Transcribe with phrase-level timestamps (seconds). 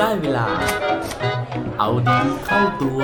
[0.00, 0.48] ได้เวลา
[1.78, 3.02] เอาดีเข้าตัว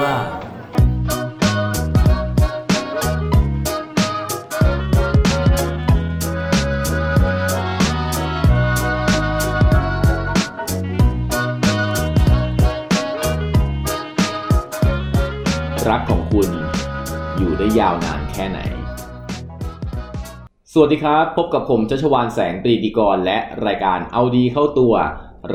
[15.88, 16.48] รักของคุณ
[17.36, 18.60] อยู่ได้ยาวนานแค่ไหน
[20.72, 24.94] สวัสดีครับ พบกับผมชัชวานแสงปรีดีกร และรายการเอาดีเข้าตัว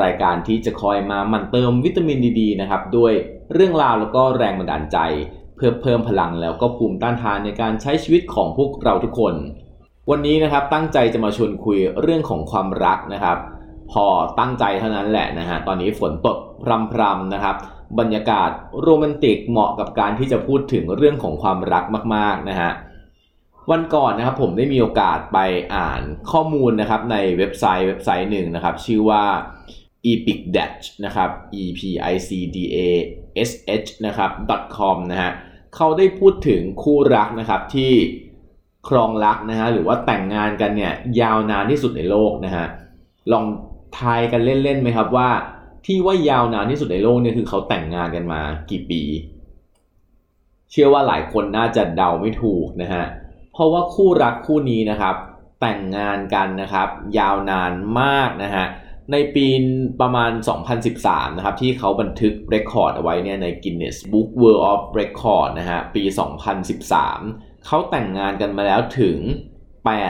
[0.01, 3.13] รายการที่จะคอยมามันเติมวิตามินดีๆนะครับด้วย
[3.53, 4.97] เรื่องราวแล้วก็แรงบันดาลใจ
[5.55, 9.35] เพื่อเพิ่มพลังแล้วก็ภูมิต้านทานในการใช้ชีวิตของพวกเราทุกคน
[10.09, 13.37] วันนี้นะครับตั้งใจจะมาชวนคุยเรื่องของความรักนะครับ
[13.91, 14.05] พอ
[14.39, 17.55] ตั้งใจเท่านั้นแหละนะฮะตอนนี้ฝนตกพรำๆนะครับ
[17.99, 18.49] บรรยากาศ
[18.81, 21.83] โรแมนติกเหมาะกับการที่จะพูดถึงเรื่องของความรัก
[22.15, 22.71] มากๆนะฮะ
[23.71, 25.39] วันก่อนนะครับผมได้มีโอกาสไป
[25.75, 29.23] อ่านข้อมูลนะครับในเว็บไซต์เว็บไซต์หนึ่งนะครับ ชื่อว่า
[30.11, 31.29] epic dash นะครับ
[31.61, 31.79] e p
[32.11, 32.77] i c d a
[33.47, 33.49] s
[33.85, 34.31] h นะครับ
[34.77, 35.31] com นะฮะ
[35.75, 37.91] เขาได้พูดถึงคู่รักนะครับที่
[38.87, 42.65] ครองรักนะฮะหรือว่าแต่งงานกันเนี่ยยาวนานที่สุดในโลกนะฮะ
[43.31, 43.45] ลอง
[43.99, 45.29] ทายกันเล่นๆไหมครับว่า
[45.85, 49.01] ที่ว่ายาวนานที่สุดในโลกเนี่ยคือเขาแต่งงานกันมากี่ปี
[50.71, 53.05] เชื่อว่าหลายคนน่าจะเดาไม่ถูกนะฮะ
[53.53, 55.15] เพราะว่าคู่รักคู่นี้นะครับ
[55.61, 58.65] แต่งงานกันนะครับ ยาวนานมากนะฮะ
[59.11, 59.45] ในปี
[60.01, 60.31] ประมาณ
[60.83, 66.03] 2013 นะครับ ที่เขาบันทึกเรคคอร์ดเอาไว้เนี่ยใน Guinness Book World of Record นะฮะ ปี
[66.83, 69.17] 2013 เขาแต่งงานกันมาแล้วถึง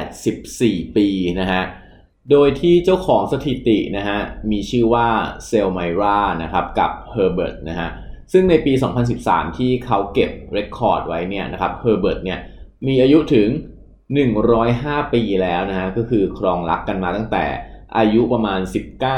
[0.04, 1.08] 84 ปี
[1.40, 1.64] นะฮะ
[2.32, 4.20] โดยที่เจ้าของสถิตินะฮะ
[4.52, 5.08] มีชื่อว่า
[5.48, 7.90] เซลไมรานะครับ กับเฮอร์เบิร์ตนะฮะ
[8.32, 8.74] ซึ่งในปี
[9.16, 12.40] 2013 ที่เขาเก็บ record ไว้เนี่ยนะครับ เฮอร์เบิร์ตเนี่ย
[12.88, 13.50] มีอายุถึง
[14.32, 17.46] 105 ปีแล้วนะฮะ ก็คือครองรักกันมาตั้งแต่
[17.98, 18.60] อายุประมาณ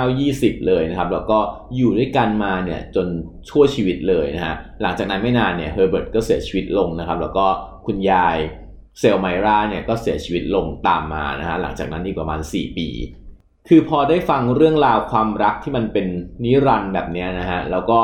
[0.06, 1.40] 19-20 เลยนะครับ แล้วก็
[1.76, 3.08] อยู่ด้วยกันมาเนี่ยจน
[3.50, 7.46] ชั่วชีวิตเลยนะฮะหลังจากนั้นไม่นานเนี่ยเฮอร์เบิร์ตก็เสียชีวิตลงนะครับ แล้วก็
[7.86, 8.38] คุณยาย
[9.00, 12.88] เซลไมราเนี่ยก็เสียชีวิตลงตามมานะฮะหลังจากนั้นอีกประมาณ 4 ปี
[13.68, 16.08] คือพอได้ฟังเรื่องราวความรักที่มันเป็น
[16.44, 18.00] นิรันด์แบบนี้นะฮะแล้วก็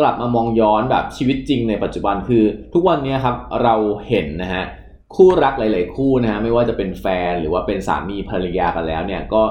[0.00, 2.44] กลับมามองย้อนแบบชีวิตจริงในปัจจุบันคือ
[2.74, 3.74] ทุกวันนี้ครับเรา
[4.08, 4.64] เห็นนะฮะ
[5.16, 9.42] คู่รักหลาย ๆ คู่นะฮะไม่ว่าจะเป็นแฟนหรือว่าเป็นสามีภรรยากันแล้วเนี่ยก็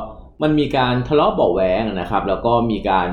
[0.42, 3.08] มันมีการทะเลาะเบาะแวงนะครับ แล้วก็มีการ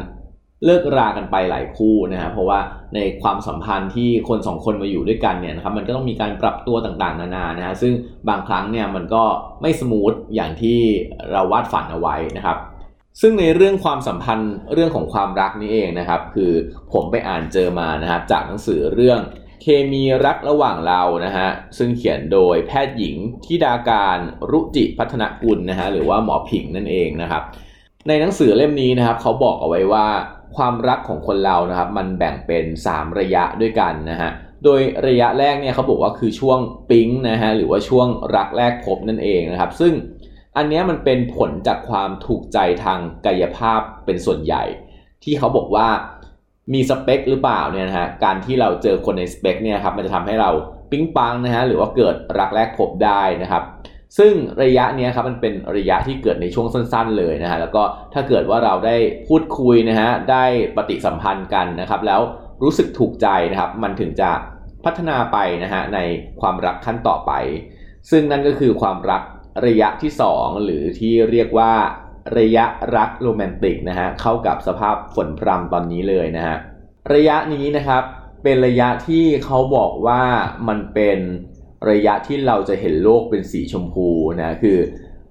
[0.64, 2.60] เลิกรากันไปหลายคู่นะฮะเพราะว่า
[2.94, 7.92] ในความสัมพันธ์ที่คนสองคนมาอยู่ด้วยกันเนี่ยนะครับมันก็ต้องมีการปรับตัวต่างๆ นานานะฮะซึ่ง
[8.28, 9.24] บางครั้งเนี่ยมันก็
[9.62, 10.78] ไม่สมูทอย่างที่
[11.32, 12.58] เราวาดฝันเอาไว้นะครับ
[13.20, 16.52] ซึ่งในเรื่องความสัมพันธ์เรื่องของความรักนี้เองนะครับ คือ
[16.92, 19.20] ผมไปอ่านเจอมานะครับจากหนังสือเรื่อง
[19.62, 21.48] เคมีรักระหว่างเรานะฮะ
[21.78, 24.18] ซึ่งเขียนโดยแพทย์หญิงทิดาการ
[24.50, 27.42] รุจิพัฒนกุลนะฮะหรือว่าหมอผิงนั่นเองนะครับ
[28.08, 30.06] ในหนังสือเล่มนี้นะครับเขาบอกเอาไว้ว่า
[30.56, 34.30] ความรักของคนเรานะครับ มันแบ่งเป็น 3 ระยะด้วยกันนะฮะ
[34.64, 36.58] โดยระยะแรกเนี่ยเขาบอกว่าคือช่วง
[36.90, 39.92] ปิ๊งนะฮะหรือว่าช่วงรักแรกพบนั่นเองนะครับ ซึ่ง
[40.56, 44.64] อันนี้มันเป็นผลจากความถูกใจทางกายภาพเป็นส่วนใหญ่
[45.24, 45.88] ที่เขาบอกว่า
[46.72, 50.50] มีสเปคหรือเปล่าเนี่ยนะฮะการที่เราเจอคนในสเปคเนี่ยครับมันจะทำให้เรา
[50.90, 53.62] ปิ๊งปังนะฮะหรือว่าเกิดรักแรกพบได้นะครับ
[54.18, 54.32] ซึ่ง
[54.62, 57.82] ระยะนี้ครับมันเป็นระยะที่เกิดในช่วงสั้น ๆ เลยนะฮะแล้วก็
[58.14, 58.96] ถ้าเกิดว่าเราได้
[59.28, 60.44] พูดคุยนะฮะได้
[60.76, 62.20] ปฏิสัมพันธ์กันนะครับ แล้ว
[62.62, 64.30] รู้สึกถูกใจนะครับ มันถึงจะ
[64.84, 65.98] พัฒนาไปนะฮะใน
[66.40, 67.32] ความรักขั้นต่อไป
[68.10, 69.22] ซึ่งนั่นก็คือความรัก
[69.66, 71.72] ระยะที่ 2 หรือที่เรียกว่า
[72.38, 72.64] ระยะ
[72.96, 76.56] รักโรแมนติกนะฮะเข้ากับสภาพฝนพรำตอนนี้เลยนะฮะ
[77.14, 78.02] ระยะนี้นะครับ
[78.42, 80.22] เป็นระยะที่เขาบอกว่า
[80.68, 81.18] มันเป็น
[81.90, 84.08] ระยะที่เราจะเห็นโลกเป็นสีชมพู
[84.40, 84.78] นะคือ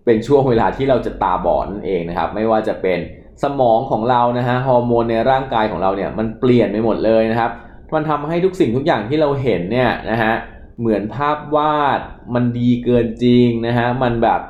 [0.05, 2.99] เป็นช่วงเวลาที่เราจะตาบอดนั่นเองนะครับ ไม่ว่าจะเป็น
[3.43, 7.51] สมองของเรานะฮะฮอร์โมนในร่างกายของเราเนี่ยมันเปลี่ยนไปหมดเลยนะครับ
[7.93, 10.33] มันทำให้ทุกสิ่งทุกอย่างที่เราเห็นเนี่ยนะฮะ
[10.79, 11.99] เหมือนภาพวาด
[12.33, 14.41] มันดีเกินจริงนะฮะมันแบบ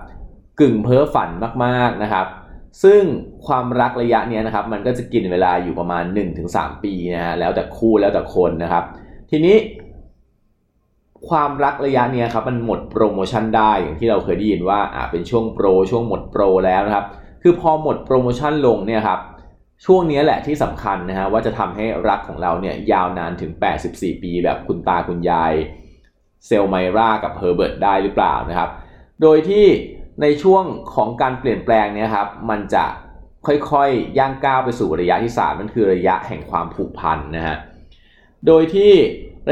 [0.59, 1.30] กึ่งเพ้อฝัน
[1.63, 2.27] มากๆนะครับ
[2.83, 3.01] ซึ่ง
[3.48, 6.04] ความรักระยะนี้นะครับ มันก็จะกินเวลาอยู่ประมาณ
[6.44, 8.83] 1-3 ปีนะฮะแล้วแต่คู่แล้วแต่คนนะครับ
[9.31, 9.56] ทีนี้
[11.30, 17.06] ความรักระยะนี้ครับมันหมดโปรโมชั่นได้อย่างที่เราเคยได้ยินว่าอ่าเป็นช่วงโปรช่วงหมดโปรแล้วนะครับ
[17.42, 19.19] คือพอหมดโปรโมชั่นลงเนี่ยครับ
[19.86, 23.51] ช่วงนี้แหละที่สำคัญนะฮะว่าจะทำให้รักของเราเนี่ยยาวนานถึง
[23.88, 25.54] 84 ปี แบบคุณตาคุณยาย
[26.45, 28.69] เซลไมรากับเฮอร์เบิร์ตได้หรือเปล่านะครับ
[29.22, 29.66] โดยที่
[30.21, 30.63] ในช่วง
[30.95, 32.86] ของการเปลี่ยนแปลงเนี่ยครับมันจะ
[33.48, 37.56] ค่อยๆย่างก้าวไปสู่ระยะที่3นั่นคือระยะแห่งความผูกพันนะฮะ
[38.48, 38.92] โดยที่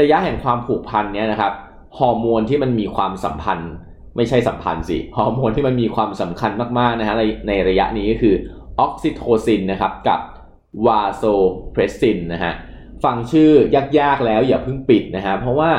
[0.00, 1.52] ระยะแห่งความผูกพันเนี่ยนะครับ
[1.98, 3.72] ฮอร์โมนที่มันมีความสัมพันธ์
[4.16, 8.34] ไม่ใช่สัมพันธ์สิฮอร์โมนที่มันมีความสำคัญมากๆนะฮะในในระยะนี้ก็คือ
[8.80, 10.20] ออกซิโทซินนะครับกับ
[10.86, 11.22] วาโซ
[11.72, 12.52] เพรสซินนะฮะ
[13.04, 13.50] ฟังชื่อ
[13.98, 15.70] ยากๆแล้วอย่าเพิ่งปิดนะฮะเพราะว่า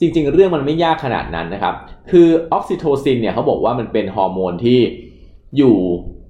[0.00, 1.74] จริงๆ เรื่องมันไม่ยากขนาดนั้นนะครับ
[2.10, 4.80] คือออกซิโทซินเนี่ยเขาบอกว่ามันเป็นฮอร์โมนที่
[5.56, 5.76] อยู่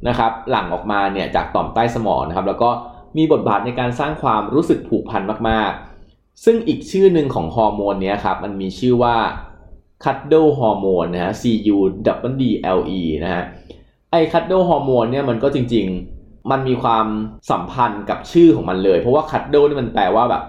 [0.09, 2.71] นะครับหลั่งออกมาเนี่ยจากต่อมใต้สมองนะครับ แล้วก็
[3.17, 9.17] มีบทบาทในการสร้างความรู้สึกผูกพันมากๆ ซึ่งอีกชื่อหนึ่งของฮอร์โมนนี้ครับมันมีชื่อว่า
[10.05, 11.43] คัตโดฮอร์โมนนะฮะ C
[11.75, 11.79] U
[12.29, 12.45] W D
[12.79, 13.45] L E นะฮะ
[14.11, 17.07] ไอคัตโดฮอร์โมนเนี่ยมันก็จริงๆ มันมีความ
[17.51, 20.43] สัมพันธ์กับชื่อของมันเลย เพราะว่าคัตโดนี่มันแปลว่าแบบ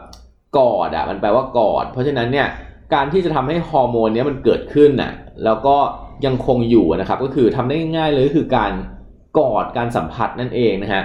[0.57, 2.47] กอดอะมันแปลว่ากอด เพราะฉะนั้นเนี่ย
[2.93, 5.11] การที่จะทำให้ฮอร์โมนนี้มันเกิดขึ้นน่ะ
[5.43, 5.77] แล้วก็
[6.25, 8.71] ยังคงอยู่นะครับก็คือทำได้ง่ายเลยคือการ
[9.37, 11.03] กอดการสัมผัสนั่นเองนะฮะ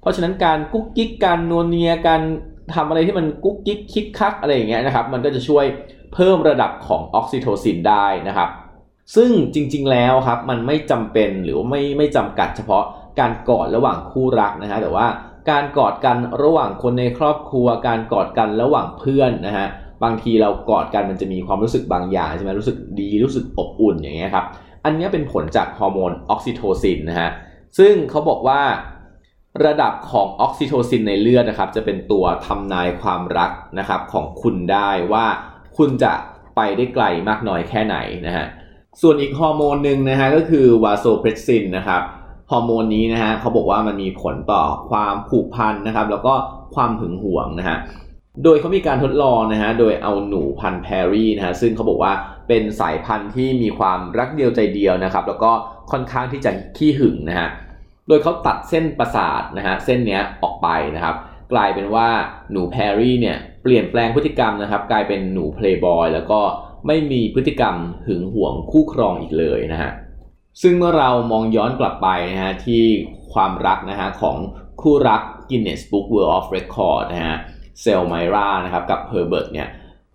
[0.00, 2.20] เพราะฉะนั้นการกุ๊กกิ๊กการนัวเนียการ
[2.74, 5.64] ทำอะไรที่มันกุ๊กกิ๊กคิกคักอะไรอย่างเงี้ยนะครับมันก็จะช่วย
[6.14, 8.48] เพิ่มระดับของออกซิโทซินได้นะครับ
[9.16, 12.84] ซึ่งจริงๆแล้วครับมันไม่จำเป็นหรือไม่ไม่จำกัดเฉพาะ
[13.20, 15.06] การกอดระหว่างคู่รักนะฮะแต่ว่า
[15.50, 19.66] การกอดกันระหว่างคนในครอบครัว การกอดกันระหว่างเพื่อนนะฮะ
[20.04, 24.46] บางทีเรากอดกันมันจะมีความรู้สึกบางอย่างใช่ไหมรู้สึกดีรู้สึกอบอุ่นอย่างเงี้ยครับ
[24.84, 27.30] อันนี้เป็นผลจากฮอร์โมนออกซิโทซินนะฮะ
[27.78, 28.60] ซึ่งเขาบอกว่า
[29.66, 35.26] ระดับของออกซิโทซินในเลือดนะครับ จะเป็นตัวทำนายความรักนะครับของคุณได้ว่า
[35.76, 36.12] คุณจะ
[36.56, 37.96] ไปได้ไกลมากน้อยแค่ไหน
[38.26, 38.46] นะฮะ
[39.00, 42.02] ส่วนอีกฮอร์โมนหนึ่งนะฮะก็คือวาโซเพรสซินนะครับ
[42.50, 46.34] ฮอร์โมนนี้นะฮะเขาบอกว่ามันมีผลต่อความผูกพันนะครับ แล้วก็
[46.74, 47.78] ความหึงหวงนะฮะ
[48.44, 52.12] โดยเขามีการทดลองนะฮะ โดยเอาหนูพันธุ์ prairie นะฮะ ซึ่งเขาบอกว่า
[52.48, 55.52] เป็นสายพันธุ์ที่มีความรักเดียวใจเดียวนะครับ แล้วก็
[55.90, 57.48] ค่อนข้างที่จะขี้หึงนะฮะ
[58.08, 61.16] โดยเขาตัดเส้นประสาทนะฮะ เส้นนี้ออกไปนะครับ
[61.52, 62.08] กลายเป็นว่า
[62.52, 66.40] หนูแพรรี่เนี่ยเปลี่ยนแปลงพฤติกรรมนะครับ กลายเป็นหนูเพลย์บอยแล้วก็
[66.86, 67.74] ไม่มีพฤติกรรม
[68.06, 69.90] หึงหวงคู่ครองอีกเลยนะฮะ
[70.62, 72.82] ซึ่งเมื่อเรามองย้อนกลับไปนะฮะที่
[73.32, 74.36] ความรักนะฮะของ
[74.82, 77.36] คู่รัก Guinness Book World of Record นะฮะ
[77.80, 79.68] เซลไมรานะครับกับเฮอร์เบิร์ตเนี่ย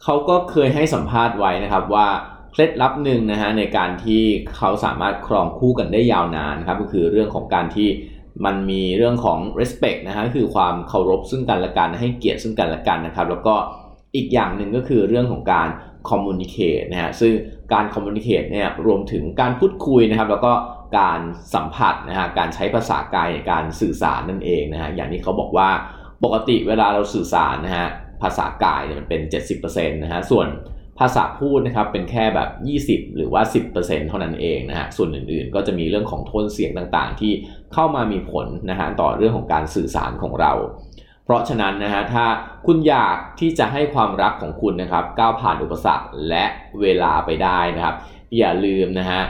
[0.04, 2.08] เขาก็เคยให้สัมภาษณ์ไว้นะครับว่า
[2.52, 4.22] เคล็ดลับหนึ่งนะฮะในการที่
[4.56, 7.90] เขาสามารถครองคู่กันได้ยาวนานครับก็คือเรื่องของการที่
[8.46, 13.56] มันมีเรื่องของ respect นะฮะคือความเคารพซึ่งกันและกันให้เกียรติซึ่งกันและกันนะครับ แล้วก็
[14.16, 15.68] อีกอย่างหนึ่งก็คือเรื่องของการ
[16.10, 17.34] communicate นะฮะซึ่ง
[17.74, 20.54] การ communicate เนี่ยรวมถึงการพูดคุยนะครับ แล้วก็
[21.00, 21.20] การ
[21.54, 25.70] สัมผัสนะฮะการใช้ภาษากายในการสื่อสารนั่นเองนะฮะอย่างที่เขาบอกว่า
[26.24, 27.88] ปกติเวลาเราสื่อสารนะฮะ
[28.22, 29.22] ภาษากายเนี่ยมันเป็น
[29.58, 30.48] 70%นะฮะส่วน
[31.00, 32.50] ภาษาพูดนะครับเป็นแค่แบบ
[33.04, 33.42] 20 หรือว่า
[33.76, 37.34] 10%เท่านั้นเองนะฮะส่วนอื่นๆ ก็จะมีเรื่องของโทนเสียงต่างๆ ที่
[37.74, 40.54] เข้ามามีผลนะฮะต่อเรื่องของการสื่อสารของเรา
[41.24, 42.26] เพราะฉะนั้นนะฮะถ้า
[42.68, 46.46] คุณอยากที่จะให้ความรักของคุณนะครับก้าวผ่านอุปสรรคและ
[46.82, 47.96] เวลาไปได้นะครับ
[48.38, 49.22] อย่าลืมนะฮะ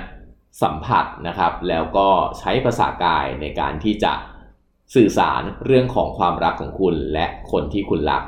[0.63, 2.07] สัมผัสนะครับแล้วก็
[2.39, 4.13] ใช้ภาษากายในการที่จะ
[4.95, 8.23] สื่อสารเรื่องของความรักของคุณและคนที่คุณรัก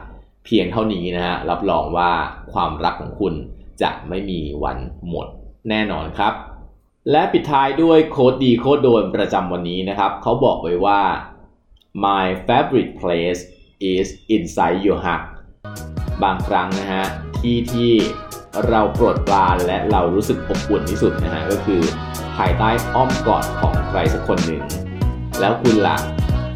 [0.45, 2.11] เพียงเท่านี้นะฮะรับรองว่า
[2.53, 3.33] ความรักของคุณ
[3.81, 4.77] จะไม่มีวัน
[5.09, 5.27] หมด
[5.69, 6.33] แน่นอนครับ
[7.11, 11.01] และปิดท้ายด้วยโค้ดดีโค้ดโดนประจำวันนี้นะครับ เขาบอกไว้ว่า
[12.05, 13.41] my favorite place
[13.93, 15.23] is inside your heart
[16.23, 17.05] บางครั้งนะฮะ
[17.39, 17.91] ที่ที่
[18.67, 21.81] เราโปรดปรานและเรารู้สึกอบอุ่นที่สุดนะฮะก็คือ
[22.37, 24.61] ภายใต้อ้อมกอดของใครสักคนหนึ่ง
[25.39, 25.97] แล้วคุณล่ะ